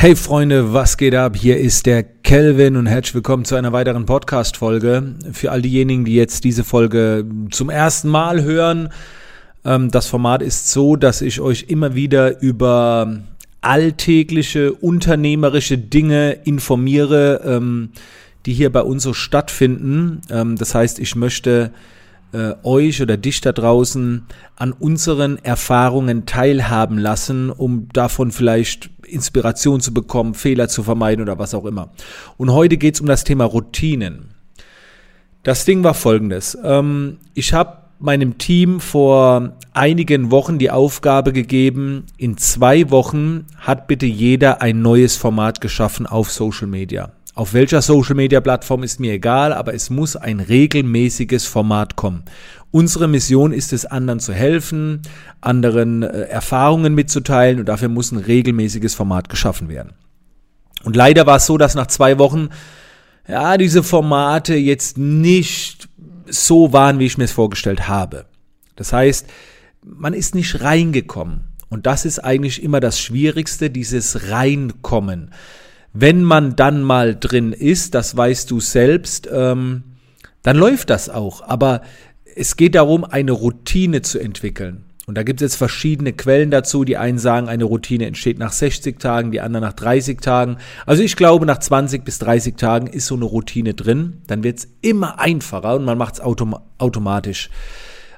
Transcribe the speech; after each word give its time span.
Hey 0.00 0.16
Freunde, 0.16 0.72
was 0.72 0.96
geht 0.96 1.14
ab? 1.14 1.36
Hier 1.36 1.58
ist 1.58 1.84
der 1.84 2.02
Kelvin 2.02 2.78
und 2.78 2.86
herzlich 2.86 3.16
willkommen 3.16 3.44
zu 3.44 3.54
einer 3.54 3.74
weiteren 3.74 4.06
Podcast-Folge. 4.06 5.16
Für 5.30 5.50
all 5.50 5.60
diejenigen, 5.60 6.06
die 6.06 6.14
jetzt 6.14 6.44
diese 6.44 6.64
Folge 6.64 7.26
zum 7.50 7.68
ersten 7.68 8.08
Mal 8.08 8.42
hören, 8.42 8.88
ähm, 9.62 9.90
das 9.90 10.06
Format 10.06 10.40
ist 10.40 10.70
so, 10.70 10.96
dass 10.96 11.20
ich 11.20 11.42
euch 11.42 11.66
immer 11.68 11.94
wieder 11.94 12.40
über 12.40 13.14
alltägliche 13.60 14.72
unternehmerische 14.72 15.76
Dinge 15.76 16.32
informiere, 16.44 17.42
ähm, 17.44 17.90
die 18.46 18.54
hier 18.54 18.72
bei 18.72 18.80
uns 18.80 19.02
so 19.02 19.12
stattfinden. 19.12 20.22
Ähm, 20.30 20.56
das 20.56 20.74
heißt, 20.74 20.98
ich 20.98 21.14
möchte 21.14 21.72
äh, 22.32 22.54
euch 22.62 23.02
oder 23.02 23.18
dich 23.18 23.42
da 23.42 23.52
draußen 23.52 24.24
an 24.56 24.72
unseren 24.72 25.36
Erfahrungen 25.44 26.24
teilhaben 26.24 26.96
lassen, 26.96 27.50
um 27.50 27.88
davon 27.92 28.30
vielleicht 28.30 28.88
Inspiration 29.10 29.80
zu 29.80 29.92
bekommen, 29.92 30.34
Fehler 30.34 30.68
zu 30.68 30.82
vermeiden 30.82 31.22
oder 31.22 31.38
was 31.38 31.54
auch 31.54 31.64
immer. 31.64 31.90
Und 32.36 32.52
heute 32.52 32.76
geht 32.76 32.94
es 32.94 33.00
um 33.00 33.06
das 33.06 33.24
Thema 33.24 33.44
Routinen. 33.44 34.34
Das 35.42 35.64
Ding 35.64 35.82
war 35.82 35.94
folgendes. 35.94 36.56
Ähm, 36.62 37.18
ich 37.34 37.52
habe 37.52 37.78
meinem 37.98 38.38
Team 38.38 38.80
vor 38.80 39.52
einigen 39.74 40.30
Wochen 40.30 40.58
die 40.58 40.70
Aufgabe 40.70 41.32
gegeben, 41.32 42.06
in 42.16 42.36
zwei 42.38 42.90
Wochen 42.90 43.46
hat 43.58 43.86
bitte 43.86 44.06
jeder 44.06 44.62
ein 44.62 44.82
neues 44.82 45.16
Format 45.16 45.60
geschaffen 45.60 46.06
auf 46.06 46.30
Social 46.30 46.66
Media. 46.66 47.12
Auf 47.40 47.54
welcher 47.54 47.80
Social 47.80 48.16
Media 48.16 48.38
Plattform 48.42 48.82
ist 48.82 49.00
mir 49.00 49.14
egal, 49.14 49.54
aber 49.54 49.72
es 49.72 49.88
muss 49.88 50.14
ein 50.14 50.40
regelmäßiges 50.40 51.46
Format 51.46 51.96
kommen. 51.96 52.22
Unsere 52.70 53.08
Mission 53.08 53.54
ist 53.54 53.72
es, 53.72 53.86
anderen 53.86 54.20
zu 54.20 54.34
helfen, 54.34 55.00
anderen 55.40 56.02
äh, 56.02 56.24
Erfahrungen 56.24 56.94
mitzuteilen 56.94 57.58
und 57.58 57.64
dafür 57.64 57.88
muss 57.88 58.12
ein 58.12 58.18
regelmäßiges 58.18 58.94
Format 58.94 59.30
geschaffen 59.30 59.70
werden. 59.70 59.94
Und 60.84 60.96
leider 60.96 61.24
war 61.24 61.36
es 61.38 61.46
so, 61.46 61.56
dass 61.56 61.74
nach 61.74 61.86
zwei 61.86 62.18
Wochen 62.18 62.50
ja, 63.26 63.56
diese 63.56 63.82
Formate 63.82 64.54
jetzt 64.56 64.98
nicht 64.98 65.88
so 66.26 66.74
waren, 66.74 66.98
wie 66.98 67.06
ich 67.06 67.16
mir 67.16 67.24
es 67.24 67.32
vorgestellt 67.32 67.88
habe. 67.88 68.26
Das 68.76 68.92
heißt, 68.92 69.26
man 69.82 70.12
ist 70.12 70.34
nicht 70.34 70.60
reingekommen. 70.60 71.44
Und 71.70 71.86
das 71.86 72.04
ist 72.04 72.18
eigentlich 72.18 72.62
immer 72.62 72.80
das 72.80 73.00
Schwierigste, 73.00 73.70
dieses 73.70 74.28
Reinkommen. 74.28 75.30
Wenn 75.92 76.22
man 76.22 76.56
dann 76.56 76.82
mal 76.82 77.16
drin 77.18 77.52
ist, 77.52 77.94
das 77.94 78.16
weißt 78.16 78.50
du 78.50 78.60
selbst, 78.60 79.28
ähm, 79.32 79.82
dann 80.42 80.56
läuft 80.56 80.90
das 80.90 81.08
auch. 81.08 81.42
Aber 81.42 81.82
es 82.36 82.56
geht 82.56 82.74
darum, 82.74 83.04
eine 83.04 83.32
Routine 83.32 84.02
zu 84.02 84.18
entwickeln. 84.18 84.84
Und 85.06 85.16
da 85.16 85.24
gibt 85.24 85.40
es 85.40 85.46
jetzt 85.46 85.56
verschiedene 85.56 86.12
Quellen 86.12 86.52
dazu. 86.52 86.84
Die 86.84 86.96
einen 86.96 87.18
sagen, 87.18 87.48
eine 87.48 87.64
Routine 87.64 88.06
entsteht 88.06 88.38
nach 88.38 88.52
60 88.52 89.00
Tagen, 89.00 89.32
die 89.32 89.40
anderen 89.40 89.64
nach 89.64 89.72
30 89.72 90.20
Tagen. 90.20 90.58
Also 90.86 91.02
ich 91.02 91.16
glaube, 91.16 91.46
nach 91.46 91.58
20 91.58 92.04
bis 92.04 92.20
30 92.20 92.56
Tagen 92.56 92.86
ist 92.86 93.06
so 93.06 93.16
eine 93.16 93.24
Routine 93.24 93.74
drin. 93.74 94.22
Dann 94.28 94.44
wird 94.44 94.60
es 94.60 94.68
immer 94.82 95.18
einfacher 95.18 95.74
und 95.74 95.84
man 95.84 95.98
macht 95.98 96.14
es 96.14 96.20
autom 96.20 96.56
automatisch. 96.78 97.50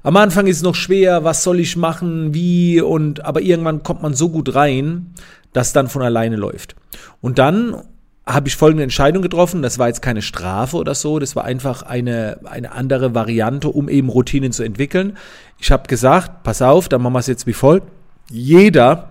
Am 0.02 0.16
Anfang 0.16 0.46
ist 0.48 0.58
es 0.58 0.62
noch 0.62 0.74
schwer, 0.74 1.24
was 1.24 1.44
soll 1.44 1.60
ich 1.60 1.76
machen, 1.76 2.34
wie 2.34 2.80
und 2.80 3.24
aber 3.24 3.40
irgendwann 3.40 3.82
kommt 3.82 4.02
man 4.02 4.14
so 4.14 4.28
gut 4.28 4.54
rein, 4.54 5.14
dass 5.53 5.72
dann 5.72 5.89
von 5.89 6.03
alleine 6.03 6.36
läuft. 6.36 6.77
Und 7.20 7.39
dann 7.39 7.83
habe 8.27 8.48
ich 8.48 8.56
folgende 8.56 8.84
Entscheidung 8.84 9.22
getroffen. 9.22 9.62
Das 9.62 9.78
war 9.78 9.89
jetzt 9.89 10.03
keine 10.03 10.22
Strafe 10.22 10.77
oder 10.77 10.95
so, 10.95 11.19
das 11.19 11.34
war 11.34 11.45
einfach 11.45 11.83
eine, 11.83 12.41
eine 12.45 12.72
andere 12.72 13.14
Variante, 13.14 13.69
um 13.69 13.89
eben 13.89 14.08
Routinen 14.08 14.53
zu 14.53 14.62
entwickeln. 14.62 15.17
Ich 15.58 15.70
habe 15.70 15.89
gesagt, 15.89 16.42
pass 16.45 16.62
auf, 16.62 16.89
dann 16.89 17.03
machen 17.03 17.14
wir 17.14 17.19
es 17.19 17.27
jetzt 17.27 17.47
wie 17.47 17.53
folgt. 17.53 17.86
Jeder 18.30 19.11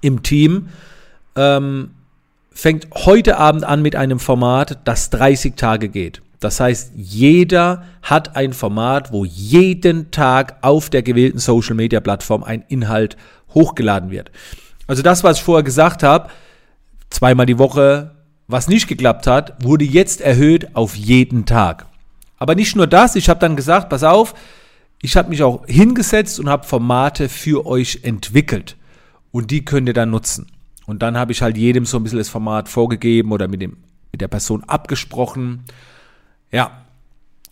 im 0.00 0.22
Team 0.22 0.68
ähm, 1.36 1.90
fängt 2.50 2.88
heute 2.94 3.36
Abend 3.36 3.64
an 3.64 3.82
mit 3.82 3.96
einem 3.96 4.18
Format, 4.18 4.78
das 4.84 5.10
30 5.10 5.56
Tage 5.56 5.88
geht. 5.88 6.22
Das 6.40 6.58
heißt, 6.58 6.92
jeder 6.96 7.84
hat 8.02 8.34
ein 8.34 8.54
Format, 8.54 9.12
wo 9.12 9.26
jeden 9.26 10.10
Tag 10.10 10.56
auf 10.62 10.88
der 10.88 11.02
gewählten 11.02 11.38
Social 11.38 11.74
Media 11.74 12.00
Plattform 12.00 12.42
ein 12.42 12.64
Inhalt 12.68 13.18
hochgeladen 13.52 14.10
wird. 14.10 14.30
Also 14.90 15.02
das, 15.02 15.22
was 15.22 15.36
ich 15.36 15.44
vorher 15.44 15.62
gesagt 15.62 16.02
habe, 16.02 16.30
zweimal 17.10 17.46
die 17.46 17.58
Woche, 17.58 18.10
was 18.48 18.66
nicht 18.66 18.88
geklappt 18.88 19.28
hat, 19.28 19.64
wurde 19.64 19.84
jetzt 19.84 20.20
erhöht 20.20 20.74
auf 20.74 20.96
jeden 20.96 21.46
Tag. 21.46 21.86
Aber 22.38 22.56
nicht 22.56 22.74
nur 22.74 22.88
das, 22.88 23.14
ich 23.14 23.28
habe 23.28 23.38
dann 23.38 23.54
gesagt, 23.54 23.88
pass 23.88 24.02
auf, 24.02 24.34
ich 25.00 25.16
habe 25.16 25.28
mich 25.28 25.44
auch 25.44 25.64
hingesetzt 25.68 26.40
und 26.40 26.48
habe 26.48 26.66
Formate 26.66 27.28
für 27.28 27.66
euch 27.66 28.00
entwickelt. 28.02 28.76
Und 29.30 29.52
die 29.52 29.64
könnt 29.64 29.86
ihr 29.86 29.94
dann 29.94 30.10
nutzen. 30.10 30.48
Und 30.86 31.02
dann 31.02 31.16
habe 31.16 31.30
ich 31.30 31.40
halt 31.40 31.56
jedem 31.56 31.86
so 31.86 31.96
ein 31.96 32.02
bisschen 32.02 32.18
das 32.18 32.28
Format 32.28 32.68
vorgegeben 32.68 33.30
oder 33.30 33.46
mit, 33.46 33.62
dem, 33.62 33.76
mit 34.10 34.20
der 34.20 34.26
Person 34.26 34.64
abgesprochen. 34.64 35.66
Ja. 36.50 36.82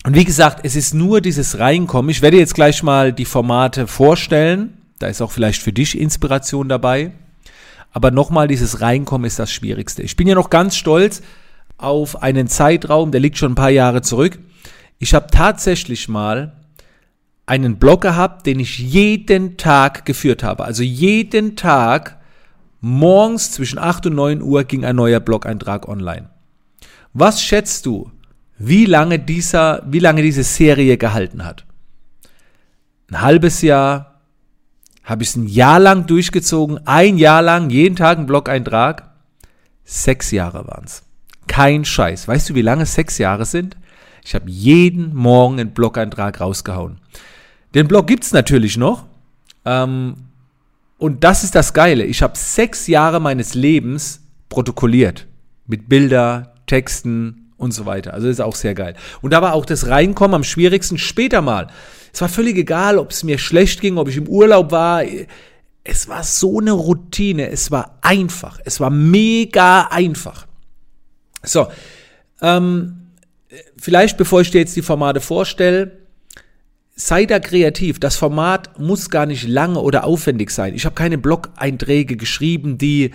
Und 0.03 0.13
wie 0.13 0.25
gesagt, 0.25 0.65
es 0.65 0.75
ist 0.75 0.93
nur 0.93 1.21
dieses 1.21 1.57
Reinkommen. 1.57 2.11
Ich 2.11 2.21
werde 2.21 2.37
jetzt 2.37 2.53
gleich 2.53 2.83
mal 2.83 3.13
die 3.13 3.23
Formate 3.23 3.87
vorstellen. 3.87 4.73
Da 4.99 5.07
ist 5.07 5.21
auch 5.21 5.31
vielleicht 5.31 5.61
für 5.61 5.71
dich 5.71 5.97
Inspiration 5.97 6.67
dabei. 6.67 7.13
Aber 7.91 8.11
nochmal, 8.11 8.47
dieses 8.47 8.81
Reinkommen 8.81 9.25
ist 9.25 9.39
das 9.39 9.51
Schwierigste. 9.51 10.03
Ich 10.03 10.15
bin 10.15 10.27
ja 10.27 10.35
noch 10.35 10.49
ganz 10.49 10.75
stolz 10.75 11.21
auf 11.77 12.21
einen 12.21 12.47
Zeitraum, 12.47 13.11
der 13.11 13.21
liegt 13.21 13.37
schon 13.37 13.53
ein 13.53 13.55
paar 13.55 13.69
Jahre 13.69 14.01
zurück. 14.01 14.37
Ich 14.99 15.13
habe 15.13 15.27
tatsächlich 15.31 16.09
mal 16.09 16.53
einen 17.45 17.77
Blog 17.77 18.01
gehabt, 18.01 18.45
den 18.45 18.59
ich 18.59 18.77
jeden 18.77 19.57
Tag 19.57 20.05
geführt 20.05 20.43
habe. 20.43 20.65
Also 20.65 20.83
jeden 20.83 21.55
Tag 21.55 22.19
morgens 22.81 23.51
zwischen 23.51 23.79
8 23.79 24.07
und 24.07 24.15
9 24.15 24.41
Uhr 24.41 24.63
ging 24.65 24.85
ein 24.85 24.95
neuer 24.95 25.19
Blog-Eintrag 25.19 25.87
online. 25.87 26.29
Was 27.13 27.41
schätzt 27.41 27.85
du, 27.85 28.11
wie 28.59 28.85
lange 28.85 29.17
dieser, 29.19 29.81
wie 29.87 29.99
lange 29.99 30.21
diese 30.21 30.43
Serie 30.43 30.97
gehalten 30.97 31.43
hat? 31.43 31.65
Ein 33.09 33.21
halbes 33.21 33.61
Jahr, 33.61 34.08
habe 35.09 35.23
ich 35.23 35.29
es 35.29 35.35
ein 35.35 35.47
Jahr 35.47 35.79
lang 35.79 36.05
durchgezogen, 36.05 36.85
ein 36.85 37.17
Jahr 37.17 37.41
lang, 37.41 37.71
jeden 37.71 37.95
Tag 37.95 38.19
ein 38.19 38.27
Blog-Eintrag. 38.27 39.09
Sechs 39.83 40.29
Jahre 40.29 40.67
waren 40.67 40.85
es. 40.85 41.01
Kein 41.47 41.83
Scheiß. 41.83 42.27
Weißt 42.27 42.49
du, 42.49 42.55
wie 42.55 42.61
lange 42.61 42.85
sechs 42.85 43.17
Jahre 43.17 43.45
sind? 43.45 43.75
Ich 44.23 44.35
habe 44.35 44.49
jeden 44.49 45.15
Morgen 45.15 45.59
einen 45.59 45.73
Blog-Eintrag 45.73 46.39
rausgehauen. 46.39 46.99
Den 47.73 47.87
Blog 47.87 48.05
gibt 48.05 48.23
es 48.23 48.33
natürlich 48.33 48.77
noch. 48.77 49.07
Ähm, 49.65 50.13
und 50.99 51.23
das 51.23 51.43
ist 51.43 51.55
das 51.55 51.73
Geile. 51.73 52.03
Ich 52.03 52.21
habe 52.21 52.37
sechs 52.37 52.85
Jahre 52.85 53.19
meines 53.19 53.55
Lebens 53.55 54.21
protokolliert. 54.47 55.25
Mit 55.65 55.89
Bilder, 55.89 56.53
Texten 56.67 57.48
und 57.59 57.73
so 57.73 57.85
weiter. 57.85 58.13
Also 58.13 58.27
das 58.27 58.37
ist 58.37 58.41
auch 58.41 58.55
sehr 58.55 58.73
geil. 58.73 58.95
Und 59.21 59.31
da 59.31 59.41
war 59.41 59.53
auch 59.53 59.65
das 59.65 59.87
Reinkommen 59.87 60.33
am 60.33 60.43
schwierigsten 60.43 60.97
später 60.97 61.41
mal. 61.41 61.67
Es 62.13 62.21
war 62.21 62.29
völlig 62.29 62.57
egal, 62.57 62.97
ob 62.97 63.11
es 63.11 63.23
mir 63.23 63.37
schlecht 63.37 63.81
ging, 63.81 63.97
ob 63.97 64.07
ich 64.07 64.17
im 64.17 64.27
Urlaub 64.27 64.71
war. 64.71 65.03
Es 65.83 66.07
war 66.07 66.23
so 66.23 66.59
eine 66.59 66.71
Routine. 66.71 67.49
Es 67.49 67.69
war 67.69 67.99
einfach. 68.01 68.59
Es 68.65 68.79
war 68.79 68.89
mega 68.89 69.87
einfach. 69.91 70.47
So, 71.43 71.67
ähm, 72.41 73.11
vielleicht 73.77 74.17
bevor 74.17 74.41
ich 74.41 74.51
dir 74.51 74.59
jetzt 74.59 74.75
die 74.75 74.81
Formate 74.81 75.21
vorstelle, 75.21 75.99
sei 76.95 77.25
da 77.25 77.39
kreativ. 77.39 77.99
Das 77.99 78.15
Format 78.15 78.79
muss 78.79 79.09
gar 79.09 79.25
nicht 79.25 79.47
lange 79.47 79.79
oder 79.79 80.03
aufwendig 80.03 80.51
sein. 80.51 80.75
Ich 80.75 80.85
habe 80.85 80.95
keine 80.95 81.17
Blog-Einträge 81.17 82.17
geschrieben, 82.17 82.77
die 82.77 83.11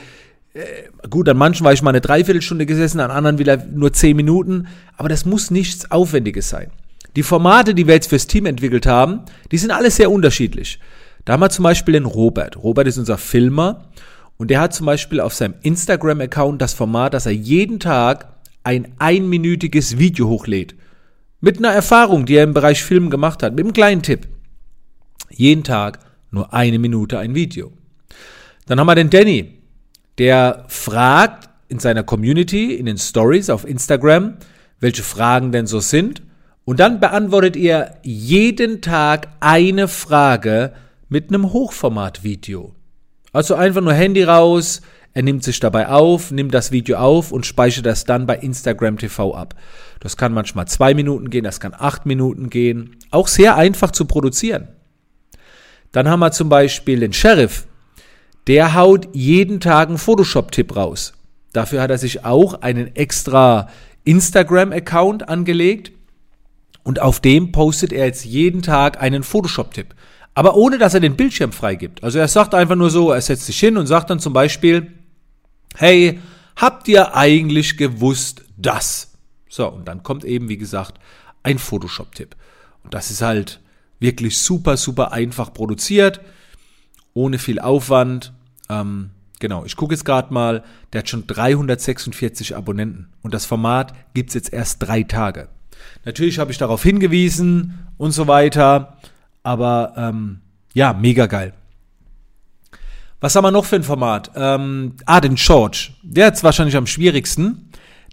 gut, 1.10 1.28
an 1.28 1.36
manchen 1.36 1.64
war 1.64 1.72
ich 1.72 1.82
mal 1.82 1.90
eine 1.90 2.00
Dreiviertelstunde 2.00 2.66
gesessen, 2.66 3.00
an 3.00 3.10
anderen 3.10 3.38
wieder 3.38 3.56
nur 3.56 3.92
zehn 3.92 4.16
Minuten, 4.16 4.68
aber 4.96 5.08
das 5.08 5.24
muss 5.24 5.50
nichts 5.50 5.90
Aufwendiges 5.90 6.48
sein. 6.48 6.70
Die 7.16 7.22
Formate, 7.22 7.74
die 7.74 7.86
wir 7.86 7.94
jetzt 7.94 8.08
fürs 8.08 8.26
Team 8.26 8.46
entwickelt 8.46 8.86
haben, 8.86 9.22
die 9.50 9.58
sind 9.58 9.70
alle 9.70 9.90
sehr 9.90 10.10
unterschiedlich. 10.10 10.78
Da 11.24 11.32
haben 11.32 11.40
wir 11.40 11.50
zum 11.50 11.62
Beispiel 11.62 11.94
den 11.94 12.04
Robert. 12.04 12.56
Robert 12.56 12.86
ist 12.86 12.98
unser 12.98 13.18
Filmer 13.18 13.88
und 14.36 14.50
der 14.50 14.60
hat 14.60 14.74
zum 14.74 14.86
Beispiel 14.86 15.20
auf 15.20 15.34
seinem 15.34 15.54
Instagram-Account 15.62 16.60
das 16.60 16.74
Format, 16.74 17.14
dass 17.14 17.26
er 17.26 17.32
jeden 17.32 17.80
Tag 17.80 18.28
ein 18.62 18.94
einminütiges 18.98 19.98
Video 19.98 20.28
hochlädt. 20.28 20.74
Mit 21.40 21.58
einer 21.58 21.72
Erfahrung, 21.72 22.26
die 22.26 22.36
er 22.36 22.44
im 22.44 22.54
Bereich 22.54 22.82
Film 22.82 23.10
gemacht 23.10 23.42
hat, 23.42 23.54
mit 23.54 23.64
einem 23.64 23.74
kleinen 23.74 24.02
Tipp. 24.02 24.28
Jeden 25.30 25.64
Tag 25.64 25.98
nur 26.30 26.52
eine 26.52 26.78
Minute 26.78 27.18
ein 27.18 27.34
Video. 27.34 27.72
Dann 28.66 28.80
haben 28.80 28.86
wir 28.86 28.94
den 28.94 29.10
Danny, 29.10 29.53
der 30.18 30.64
fragt 30.68 31.48
in 31.68 31.78
seiner 31.78 32.02
Community, 32.02 32.74
in 32.74 32.86
den 32.86 32.98
Stories 32.98 33.50
auf 33.50 33.66
Instagram, 33.66 34.34
welche 34.80 35.02
Fragen 35.02 35.52
denn 35.52 35.66
so 35.66 35.80
sind 35.80 36.22
und 36.64 36.80
dann 36.80 37.00
beantwortet 37.00 37.56
ihr 37.56 37.96
jeden 38.02 38.80
Tag 38.80 39.28
eine 39.40 39.86
Frage 39.86 40.72
mit 41.08 41.28
einem 41.28 41.52
Hochformatvideo. 41.52 42.74
Also 43.32 43.54
einfach 43.54 43.82
nur 43.82 43.92
Handy 43.92 44.22
raus, 44.22 44.80
er 45.12 45.22
nimmt 45.22 45.44
sich 45.44 45.60
dabei 45.60 45.88
auf, 45.88 46.30
nimmt 46.30 46.54
das 46.54 46.72
Video 46.72 46.96
auf 46.96 47.32
und 47.32 47.46
speichert 47.46 47.86
das 47.86 48.04
dann 48.04 48.26
bei 48.26 48.36
Instagram 48.36 48.98
TV 48.98 49.34
ab. 49.34 49.54
Das 50.00 50.16
kann 50.16 50.32
manchmal 50.32 50.66
zwei 50.66 50.94
Minuten 50.94 51.30
gehen, 51.30 51.44
das 51.44 51.60
kann 51.60 51.74
acht 51.76 52.06
Minuten 52.06 52.48
gehen. 52.50 52.96
Auch 53.10 53.28
sehr 53.28 53.56
einfach 53.56 53.90
zu 53.90 54.06
produzieren. 54.06 54.68
Dann 55.92 56.08
haben 56.08 56.20
wir 56.20 56.32
zum 56.32 56.48
Beispiel 56.48 57.00
den 57.00 57.12
Sheriff. 57.12 57.66
Der 58.46 58.74
haut 58.74 59.08
jeden 59.12 59.60
Tag 59.60 59.88
einen 59.88 59.98
Photoshop-Tipp 59.98 60.76
raus. 60.76 61.14
Dafür 61.52 61.80
hat 61.80 61.90
er 61.90 61.98
sich 61.98 62.24
auch 62.24 62.54
einen 62.62 62.94
extra 62.96 63.68
Instagram-Account 64.04 65.28
angelegt 65.28 65.92
und 66.82 67.00
auf 67.00 67.20
dem 67.20 67.52
postet 67.52 67.92
er 67.92 68.06
jetzt 68.06 68.24
jeden 68.24 68.62
Tag 68.62 69.00
einen 69.00 69.22
Photoshop-Tipp. 69.22 69.94
Aber 70.34 70.56
ohne, 70.56 70.78
dass 70.78 70.94
er 70.94 71.00
den 71.00 71.16
Bildschirm 71.16 71.52
freigibt. 71.52 72.02
Also 72.02 72.18
er 72.18 72.28
sagt 72.28 72.54
einfach 72.54 72.74
nur 72.74 72.90
so, 72.90 73.12
er 73.12 73.20
setzt 73.20 73.46
sich 73.46 73.58
hin 73.58 73.76
und 73.76 73.86
sagt 73.86 74.10
dann 74.10 74.18
zum 74.18 74.32
Beispiel, 74.32 74.92
hey, 75.76 76.20
habt 76.56 76.88
ihr 76.88 77.14
eigentlich 77.14 77.76
gewusst, 77.76 78.42
dass? 78.56 79.12
So, 79.48 79.68
und 79.68 79.86
dann 79.86 80.02
kommt 80.02 80.24
eben, 80.24 80.48
wie 80.48 80.58
gesagt, 80.58 80.98
ein 81.44 81.58
Photoshop-Tipp. 81.58 82.34
Und 82.82 82.94
das 82.94 83.10
ist 83.10 83.22
halt 83.22 83.60
wirklich 84.00 84.38
super, 84.38 84.76
super 84.76 85.12
einfach 85.12 85.54
produziert, 85.54 86.20
ohne 87.14 87.38
viel 87.38 87.58
Aufwand. 87.58 88.32
Ähm, 88.68 89.10
genau, 89.40 89.64
ich 89.64 89.76
gucke 89.76 89.94
jetzt 89.94 90.04
gerade 90.04 90.32
mal, 90.34 90.62
der 90.92 91.00
hat 91.00 91.08
schon 91.08 91.26
346 91.26 92.56
Abonnenten 92.56 93.08
und 93.22 93.32
das 93.32 93.46
Format 93.46 93.94
gibt 94.12 94.30
es 94.30 94.34
jetzt 94.34 94.52
erst 94.52 94.82
drei 94.82 95.02
Tage. 95.02 95.48
Natürlich 96.04 96.38
habe 96.38 96.52
ich 96.52 96.58
darauf 96.58 96.82
hingewiesen 96.82 97.86
und 97.96 98.10
so 98.10 98.26
weiter, 98.26 98.98
aber 99.42 99.94
ähm, 99.96 100.40
ja, 100.74 100.92
mega 100.92 101.26
geil. 101.26 101.54
Was 103.20 103.34
haben 103.36 103.44
wir 103.44 103.50
noch 103.50 103.64
für 103.64 103.76
ein 103.76 103.84
Format? 103.84 104.32
Ähm, 104.34 104.96
ah, 105.06 105.20
den 105.20 105.36
George. 105.36 105.90
Der 106.02 106.30
ist 106.30 106.44
wahrscheinlich 106.44 106.76
am 106.76 106.86
schwierigsten, 106.86 107.70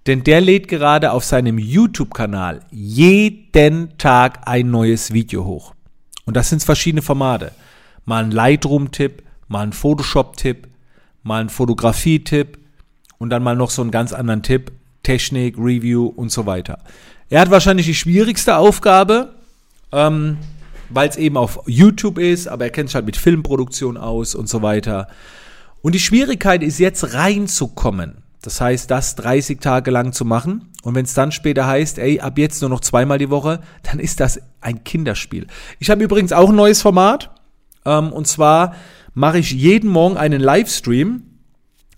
denn 0.07 0.24
der 0.24 0.39
lädt 0.39 0.68
gerade 0.68 1.12
auf 1.12 1.25
seinem 1.25 1.57
YouTube-Kanal 1.57 2.62
jeden 2.71 3.98
Tag 3.98 4.48
ein 4.48 4.71
neues 4.71 5.12
Video 5.12 5.44
hoch. 5.44 5.74
Und 6.25 6.38
das 6.38 6.50
sind 6.50 6.63
verschiedene 6.63 7.01
Formate. 7.01 7.51
Mal 8.06 8.24
ein 8.24 8.31
Lightroom-Tipp, 8.31 9.24
mal 9.48 9.62
ein 9.62 9.74
Photoshop-Tipp, 9.74 10.68
mal 11.24 11.42
ein 11.42 11.50
Fotografie-Tipp 11.50 12.57
und 13.18 13.30
dann 13.30 13.44
mal 13.44 13.56
noch 13.56 13.69
so 13.69 13.81
einen 13.81 13.92
ganz 13.92 14.13
anderen 14.13 14.44
Tipp, 14.44 14.71
Technik, 15.03 15.57
Review 15.57 16.07
und 16.07 16.31
so 16.31 16.45
weiter. 16.45 16.80
Er 17.30 17.42
hat 17.42 17.51
wahrscheinlich 17.51 17.86
die 17.86 17.95
schwierigste 17.95 18.57
Aufgabe, 18.57 19.36
ähm, 19.92 20.38
weil 20.89 21.09
es 21.09 21.18
eben 21.18 21.38
auf 21.38 21.59
YouTube 21.65 22.18
ist, 22.18 22.48
aber 22.48 22.65
er 22.65 22.71
kennt 22.71 22.89
sich 22.89 22.95
halt 22.95 23.06
mit 23.06 23.18
Filmproduktion 23.18 23.98
aus 23.98 24.36
und 24.36 24.50
so 24.50 24.62
weiter. 24.62 25.07
Und 25.81 25.95
die 25.95 26.00
Schwierigkeit 26.00 26.63
ist 26.63 26.80
jetzt 26.80 27.13
reinzukommen. 27.13 28.24
Das 28.42 28.59
heißt, 28.59 28.89
das 28.89 29.15
30 29.15 29.59
Tage 29.59 29.92
lang 29.92 30.13
zu 30.13 30.25
machen. 30.25 30.69
Und 30.83 30.95
wenn 30.95 31.06
es 31.06 31.13
dann 31.13 31.31
später 31.31 31.68
heißt, 31.68 32.00
ey, 32.00 32.19
ab 32.19 32.38
jetzt 32.38 32.62
nur 32.62 32.69
noch 32.69 32.80
zweimal 32.80 33.19
die 33.19 33.30
Woche, 33.30 33.62
dann 33.83 34.00
ist 34.00 34.19
das 34.19 34.42
ein 34.62 34.83
Kinderspiel. 34.83 35.48
Ich 35.80 35.89
habe 35.89 36.03
übrigens 36.03 36.33
auch 36.33 36.50
ein 36.50 36.56
neues 36.56 36.81
Format. 36.81 37.30
Ähm, 37.86 38.12
und 38.12 38.28
zwar 38.28 38.75
mache 39.13 39.39
ich 39.39 39.51
jeden 39.51 39.89
Morgen 39.89 40.18
einen 40.18 40.42
Livestream 40.42 41.24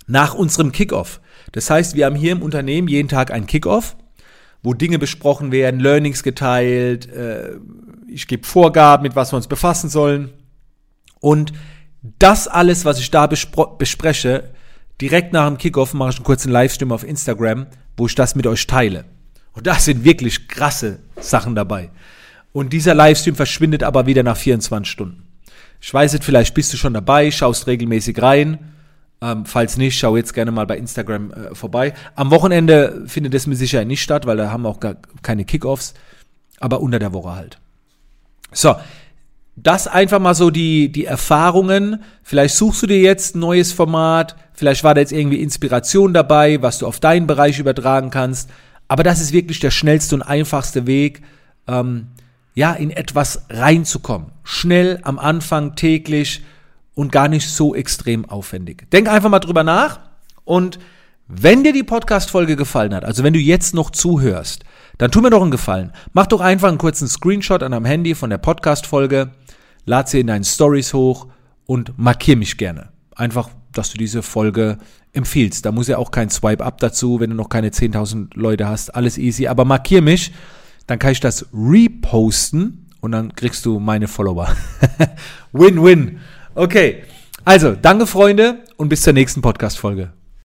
nach 0.08 0.34
unserem 0.34 0.72
Kickoff. 0.72 1.22
Das 1.52 1.70
heißt, 1.70 1.96
wir 1.96 2.06
haben 2.06 2.16
hier 2.16 2.32
im 2.32 2.42
Unternehmen 2.42 2.88
jeden 2.88 3.08
Tag 3.08 3.32
einen 3.32 3.48
Kickoff, 3.48 3.96
wo 4.64 4.74
Dinge 4.74 5.00
besprochen 5.00 5.52
werden, 5.52 5.80
Learnings 5.80 6.24
geteilt, 6.24 7.12
äh, 7.12 7.58
ich 8.08 8.28
gebe 8.28 8.46
Vorgaben, 8.46 9.04
mit 9.04 9.16
was 9.16 9.32
wir 9.32 9.38
uns 9.38 9.48
befassen 9.48 9.90
sollen. 9.90 10.32
Und 11.20 11.54
das 12.20 12.48
alles, 12.48 12.86
was 12.86 13.00
ich 13.00 13.10
da 13.12 13.28
bespreche, 13.28 14.52
direkt 15.02 15.34
nach 15.34 15.48
dem 15.48 15.58
Kickoff 15.58 15.94
mache 15.94 16.12
ich 16.12 16.16
einen 16.18 16.26
kurzen 16.26 16.52
Livestream 16.52 16.92
auf 16.92 17.04
Instagram, 17.04 17.68
wo 17.98 18.08
ich 18.08 18.16
das 18.16 18.36
mit 18.36 18.46
euch 18.46 18.68
teile. 18.68 19.06
Und 19.54 19.68
da 19.68 19.76
sind 19.76 20.04
wirklich 20.04 20.48
krasse 20.48 21.00
Sachen 21.20 21.56
dabei. 21.56 21.90
Und 22.52 22.74
dieser 22.74 22.94
Livestream 22.94 23.36
verschwindet 23.36 23.84
aber 23.84 24.06
wieder 24.06 24.24
nach 24.24 24.38
24 24.38 24.92
Stunden. 24.92 25.23
Ich 25.86 25.94
weiß 25.94 26.14
nicht, 26.14 26.24
vielleicht 26.24 26.54
bist 26.54 26.72
du 26.72 26.78
schon 26.78 26.94
dabei, 26.94 27.30
schaust 27.30 27.68
regelmäßig 27.68 28.22
rein. 28.22 28.58
Ähm, 29.22 29.46
falls 29.46 29.76
nicht, 29.76 30.00
schau 30.00 30.16
jetzt 30.16 30.34
gerne 30.34 30.50
mal 30.50 30.66
bei 30.66 30.78
Instagram 30.78 31.34
äh, 31.34 31.56
vorbei. 31.56 31.94
Am 32.16 32.32
Wochenende 32.32 33.04
findet 33.06 33.34
es 33.34 33.48
mit 33.48 33.58
Sicherheit 33.58 33.88
nicht 33.88 34.02
statt, 34.02 34.26
weil 34.26 34.38
da 34.38 34.50
haben 34.50 34.64
wir 34.64 34.70
auch 34.70 34.80
gar 34.80 34.96
keine 35.24 35.44
Kickoffs. 35.44 35.94
Aber 36.62 36.80
unter 36.80 37.00
der 37.00 37.12
Woche 37.12 37.36
halt. 37.36 37.60
So, 38.54 38.76
das 39.58 39.88
einfach 39.88 40.20
mal 40.20 40.36
so 40.36 40.52
die, 40.52 40.90
die 40.90 41.04
Erfahrungen. 41.04 42.02
Vielleicht 42.24 42.56
suchst 42.56 42.84
du 42.84 42.88
dir 42.88 43.02
jetzt 43.02 43.36
ein 43.36 43.40
neues 43.40 43.74
Format, 43.74 44.38
vielleicht 44.54 44.86
war 44.86 44.94
da 44.94 45.02
jetzt 45.02 45.12
irgendwie 45.12 45.42
Inspiration 45.42 46.14
dabei, 46.14 46.62
was 46.62 46.78
du 46.78 46.88
auf 46.88 47.02
deinen 47.02 47.28
Bereich 47.28 47.60
übertragen 47.60 48.10
kannst. 48.10 48.50
Aber 48.88 49.04
das 49.04 49.20
ist 49.20 49.34
wirklich 49.34 49.60
der 49.60 49.72
schnellste 49.72 50.16
und 50.16 50.22
einfachste 50.22 50.88
Weg, 50.88 51.24
ähm, 51.68 52.08
ja, 52.54 52.74
in 52.74 52.92
etwas 52.92 53.46
reinzukommen. 53.50 54.32
Schnell 54.44 55.00
am 55.04 55.20
Anfang, 55.20 55.76
täglich 55.76 56.44
und 56.96 57.12
gar 57.12 57.28
nicht 57.28 57.50
so 57.50 57.74
extrem 57.76 58.30
aufwendig. 58.30 58.90
Denk 58.92 59.10
einfach 59.10 59.30
mal 59.30 59.40
drüber 59.40 59.64
nach 59.64 60.00
und 60.46 60.80
wenn 61.28 61.64
dir 61.64 61.74
die 61.74 61.84
Podcast-Folge 61.84 62.56
gefallen 62.56 62.94
hat, 62.94 63.06
also 63.06 63.24
wenn 63.24 63.34
du 63.34 63.40
jetzt 63.40 63.74
noch 63.74 63.90
zuhörst, 63.92 64.66
dann 64.98 65.10
tu 65.10 65.22
mir 65.22 65.30
doch 65.30 65.42
einen 65.42 65.52
Gefallen. 65.52 65.92
Mach 66.12 66.28
doch 66.28 66.42
einfach 66.42 66.68
einen 66.68 66.78
kurzen 66.78 67.08
Screenshot 67.08 67.64
an 67.64 67.72
deinem 67.72 67.86
Handy 67.86 68.14
von 68.14 68.30
der 68.30 68.38
Podcast-Folge, 68.38 69.32
lad 69.86 70.10
sie 70.10 70.20
in 70.20 70.28
deinen 70.28 70.44
Stories 70.44 70.94
hoch 70.94 71.28
und 71.66 71.98
markier 71.98 72.36
mich 72.36 72.58
gerne. 72.58 72.90
Einfach, 73.16 73.50
dass 73.72 73.92
du 73.92 73.98
diese 73.98 74.22
Folge 74.22 74.78
empfiehlst. 75.14 75.66
Da 75.66 75.72
muss 75.72 75.88
ja 75.88 75.98
auch 75.98 76.12
kein 76.12 76.30
Swipe-Up 76.30 76.80
dazu, 76.80 77.20
wenn 77.20 77.30
du 77.30 77.36
noch 77.36 77.50
keine 77.50 77.70
10.000 77.70 78.32
Leute 78.34 78.68
hast. 78.68 78.94
Alles 78.94 79.18
easy. 79.18 79.48
Aber 79.48 79.66
markier 79.66 80.02
mich, 80.02 80.32
dann 80.88 81.00
kann 81.00 81.12
ich 81.12 81.20
das 81.20 81.46
reposten 81.54 82.90
und 83.02 83.12
dann 83.12 83.36
kriegst 83.36 83.66
du 83.66 83.80
meine 83.80 84.08
Follower. 84.08 84.56
Win-win. 85.52 86.20
Okay. 86.56 87.04
Also, 87.46 87.76
danke 87.80 88.08
Freunde 88.08 88.64
und 88.78 88.90
bis 88.90 89.02
zur 89.02 89.14
nächsten 89.14 89.42
Podcast-Folge. 89.42 90.14